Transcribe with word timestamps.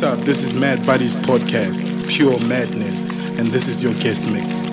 what's 0.00 0.18
up? 0.18 0.24
This 0.24 0.42
is 0.42 0.54
Mad 0.54 0.86
Buddies 0.86 1.14
Podcast, 1.14 2.08
Pure 2.08 2.40
Madness, 2.46 3.10
and 3.38 3.48
this 3.48 3.68
is 3.68 3.82
your 3.82 3.92
guest 3.94 4.26
mix. 4.28 4.69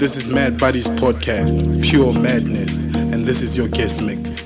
This 0.00 0.16
is 0.16 0.26
Mad 0.26 0.58
Buddies 0.58 0.88
Podcast, 0.88 1.82
Pure 1.82 2.14
Madness, 2.14 2.84
and 2.94 3.24
this 3.24 3.42
is 3.42 3.54
your 3.54 3.68
guest 3.68 4.00
mix. 4.00 4.39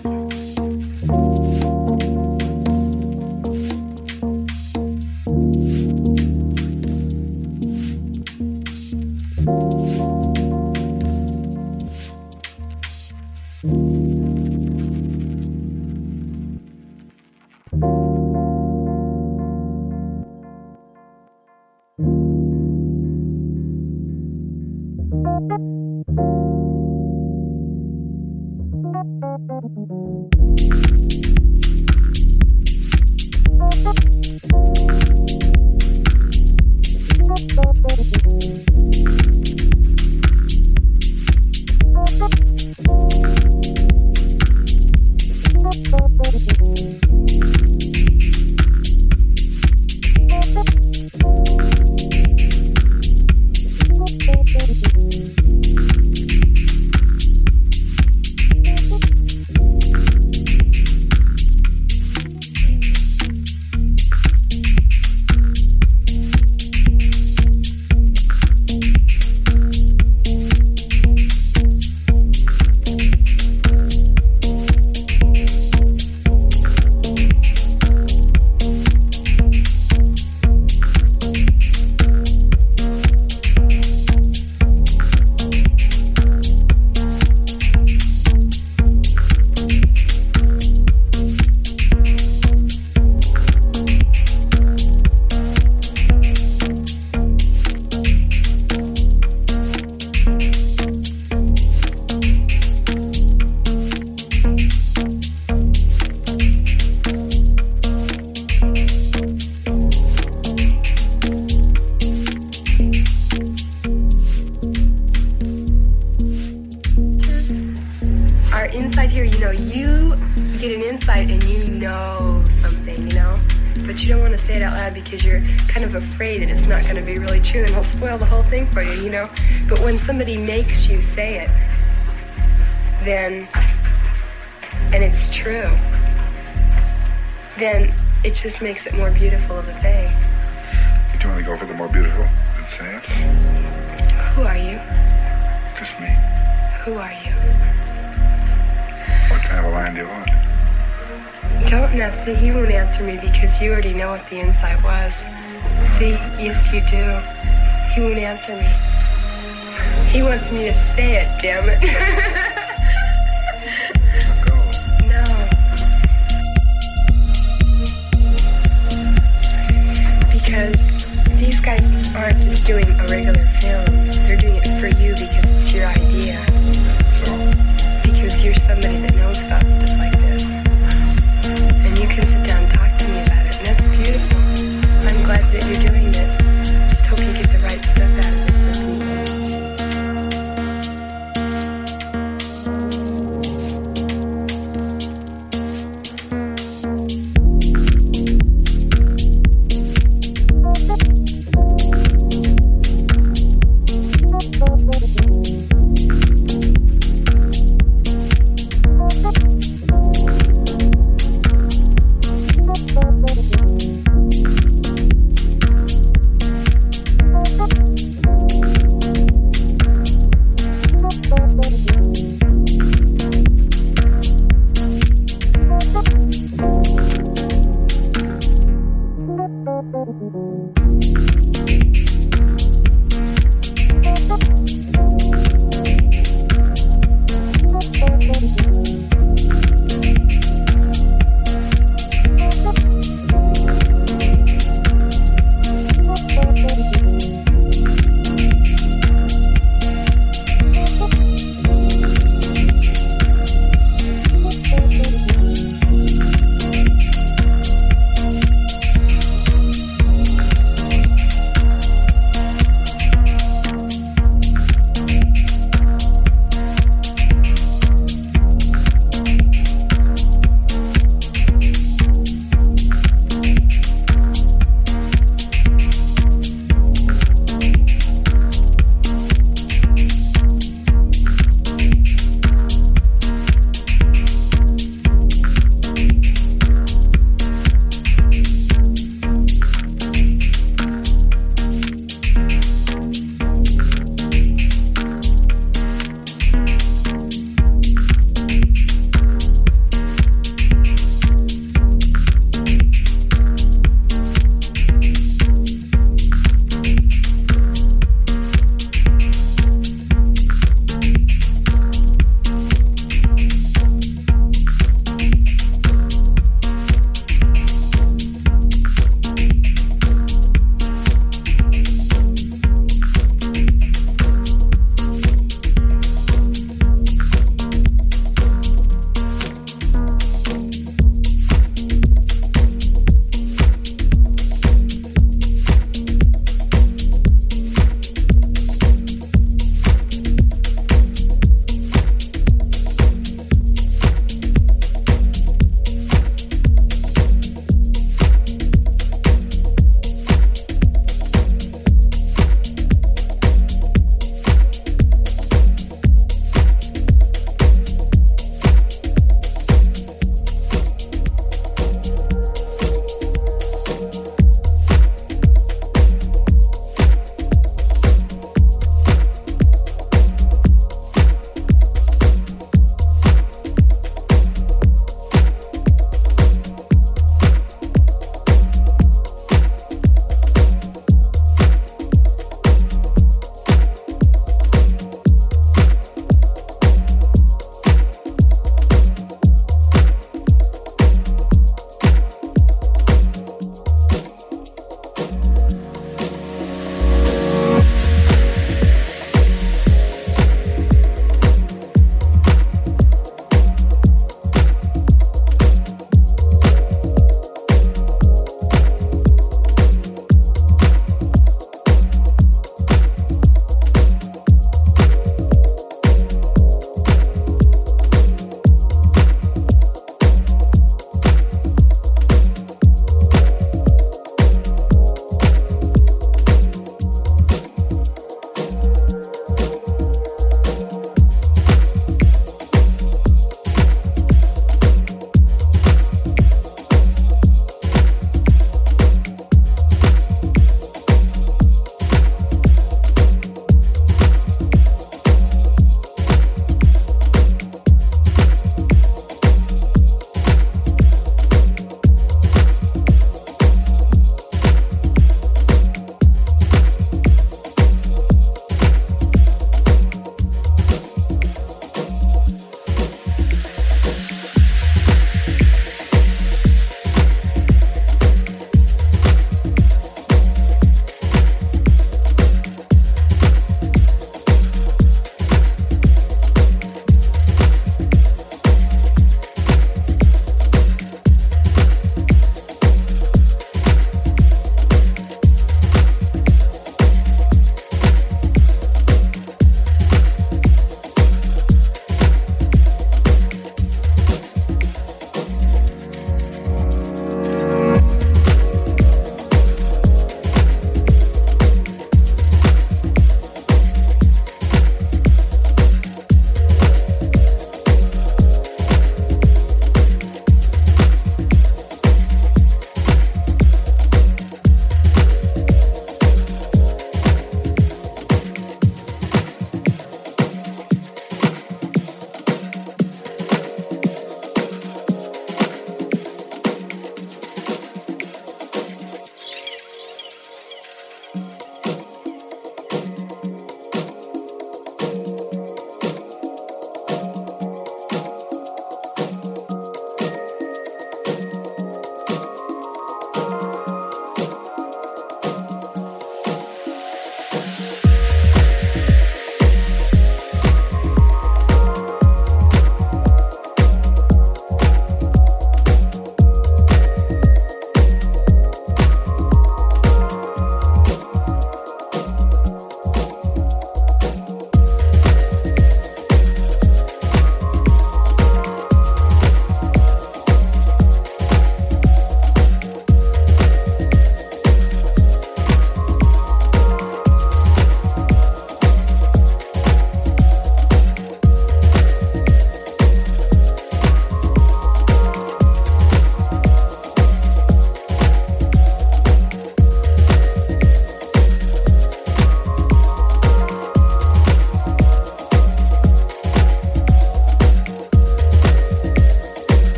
just 138.44 138.60
makes 138.60 138.84
it 138.84 138.93